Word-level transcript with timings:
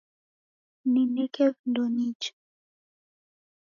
Nineke 0.91 1.45
vindo 1.55 1.83
nije 1.93 2.31